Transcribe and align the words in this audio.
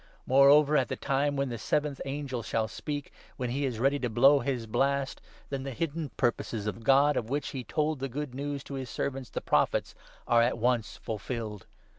Moreover 0.25 0.77
at 0.77 0.87
the 0.87 0.95
time 0.95 1.35
when 1.35 1.49
the 1.49 1.59
seventh 1.59 2.01
angel 2.05 2.41
shall 2.41 2.67
speak, 2.67 3.13
when 3.37 3.51
he 3.51 3.65
is 3.65 3.77
ready 3.77 3.99
to 3.99 4.09
blow 4.09 4.39
his 4.39 4.65
blast, 4.65 5.21
then 5.51 5.61
the 5.61 5.69
hidden 5.75 6.09
purposes 6.17 6.65
of 6.65 6.83
God, 6.83 7.15
of 7.15 7.29
which 7.29 7.49
he 7.49 7.63
told 7.63 7.99
the 7.99 8.09
good 8.09 8.33
news 8.33 8.63
to 8.63 8.73
his 8.73 8.89
servants, 8.89 9.29
the 9.29 9.41
Prophets, 9.41 9.93
are 10.27 10.41
at 10.41 10.57
once 10.57 10.97
fulfilled. 10.97 11.67